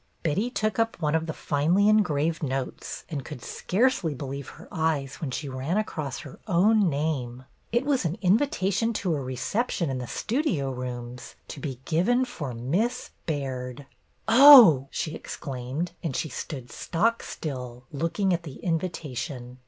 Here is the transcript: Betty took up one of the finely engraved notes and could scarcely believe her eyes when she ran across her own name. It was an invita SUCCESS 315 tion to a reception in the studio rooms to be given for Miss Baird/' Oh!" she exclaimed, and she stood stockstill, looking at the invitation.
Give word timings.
Betty 0.23 0.49
took 0.49 0.79
up 0.79 0.99
one 0.99 1.13
of 1.13 1.27
the 1.27 1.31
finely 1.31 1.87
engraved 1.87 2.41
notes 2.41 3.05
and 3.07 3.23
could 3.23 3.43
scarcely 3.43 4.15
believe 4.15 4.49
her 4.49 4.67
eyes 4.71 5.21
when 5.21 5.29
she 5.29 5.47
ran 5.47 5.77
across 5.77 6.21
her 6.21 6.39
own 6.47 6.89
name. 6.89 7.43
It 7.71 7.85
was 7.85 8.03
an 8.03 8.17
invita 8.19 8.45
SUCCESS 8.45 8.79
315 8.79 8.87
tion 8.89 8.93
to 8.93 9.15
a 9.15 9.23
reception 9.23 9.89
in 9.91 9.97
the 9.99 10.07
studio 10.07 10.71
rooms 10.71 11.35
to 11.49 11.59
be 11.59 11.81
given 11.85 12.25
for 12.25 12.55
Miss 12.55 13.11
Baird/' 13.27 13.85
Oh!" 14.27 14.87
she 14.89 15.13
exclaimed, 15.13 15.91
and 16.01 16.15
she 16.15 16.29
stood 16.29 16.71
stockstill, 16.71 17.83
looking 17.91 18.33
at 18.33 18.41
the 18.41 18.55
invitation. 18.55 19.59